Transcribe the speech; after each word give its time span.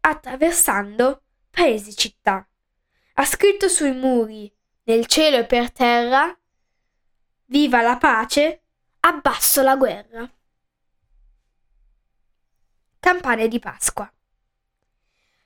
attraversando 0.01 1.23
paesi 1.49 1.89
e 1.89 1.95
città, 1.95 2.47
ha 3.13 3.25
scritto 3.25 3.67
sui 3.67 3.93
muri, 3.93 4.51
nel 4.83 5.05
cielo 5.05 5.37
e 5.37 5.45
per 5.45 5.71
terra, 5.71 6.37
viva 7.45 7.81
la 7.81 7.97
pace, 7.97 8.63
abbasso 9.01 9.61
la 9.61 9.75
guerra. 9.75 10.29
Campane 13.03 13.47
di 13.47 13.57
Pasqua. 13.57 14.13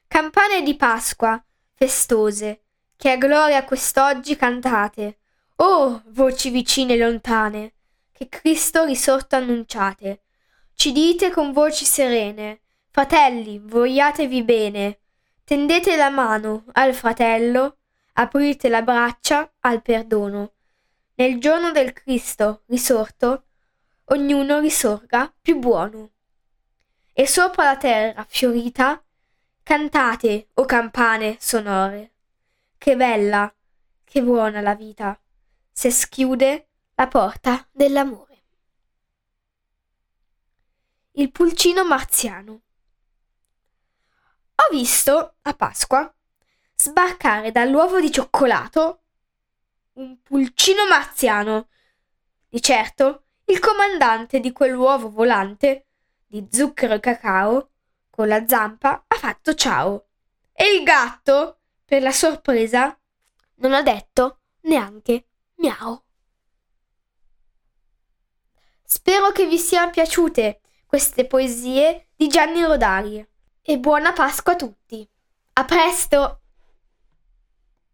Campane 0.10 0.62
di 0.62 0.76
Pasqua, 0.76 1.42
festose, 1.74 2.64
che 2.98 3.12
a 3.12 3.16
gloria 3.16 3.64
quest'oggi 3.64 4.36
cantate. 4.36 5.20
Oh, 5.56 6.04
voci 6.08 6.50
vicine 6.50 6.96
e 6.96 6.98
lontane, 6.98 7.76
che 8.12 8.28
Cristo 8.28 8.84
risorto 8.84 9.38
annunciate. 9.38 10.24
Ci 10.74 10.92
dite 10.92 11.32
con 11.32 11.54
voci 11.54 11.86
serene, 11.86 12.60
fratelli, 12.92 13.58
vogliatevi 13.64 14.44
bene. 14.44 15.00
Tendete 15.46 15.96
la 15.96 16.10
mano 16.10 16.66
al 16.74 16.94
fratello, 16.94 17.78
aprite 18.16 18.68
la 18.68 18.82
braccia 18.82 19.50
al 19.62 19.82
perdono. 19.82 20.52
Nel 21.16 21.40
giorno 21.40 21.72
del 21.72 21.94
Cristo 21.94 22.64
risorto, 22.66 23.46
ognuno 24.08 24.60
risorga 24.60 25.34
più 25.42 25.58
buono 25.58 26.10
e 27.18 27.28
sopra 27.28 27.64
la 27.64 27.78
terra 27.78 28.26
fiorita 28.28 29.02
cantate, 29.64 30.50
o 30.56 30.66
campane 30.66 31.38
sonore. 31.40 32.12
Che 32.78 32.96
bella, 32.98 33.52
che 34.04 34.22
buona 34.22 34.60
la 34.60 34.76
vita, 34.76 35.18
se 35.72 35.92
schiude 35.92 36.68
la 36.96 37.08
porta 37.08 37.66
dell'amore. 37.72 38.44
Il 41.12 41.32
pulcino 41.32 41.86
marziano. 41.86 42.62
Ho 44.56 44.70
visto 44.72 45.36
a 45.42 45.54
Pasqua 45.54 46.14
sbarcare 46.76 47.52
dall'uovo 47.52 48.02
di 48.02 48.12
cioccolato 48.12 49.04
un 49.94 50.22
pulcino 50.22 50.86
marziano. 50.86 51.70
Di 52.50 52.62
certo, 52.62 53.28
il 53.46 53.60
comandante 53.60 54.42
di 54.42 54.52
quell'uovo 54.52 55.10
volante 55.10 55.86
di 56.42 56.48
zucchero 56.52 56.96
e 56.96 57.00
cacao, 57.00 57.70
con 58.10 58.28
la 58.28 58.46
zampa 58.46 59.06
ha 59.08 59.16
fatto 59.16 59.54
ciao. 59.54 60.08
E 60.52 60.76
il 60.76 60.84
gatto, 60.84 61.60
per 61.86 62.02
la 62.02 62.12
sorpresa, 62.12 62.98
non 63.56 63.74
ha 63.74 63.82
detto 63.82 64.40
neanche 64.62 65.28
miau. 65.56 66.02
Spero 68.84 69.32
che 69.32 69.48
vi 69.48 69.58
siano 69.58 69.92
piaciute 69.92 70.62
queste 70.86 71.26
poesie 71.26 72.08
di 72.16 72.28
Gianni 72.28 72.64
Rodari 72.64 73.26
e 73.62 73.80
buona 73.80 74.12
Pasqua 74.12 74.54
a 74.54 74.58
tutti. 74.58 75.08
A 75.54 75.66
presto! 75.66 76.45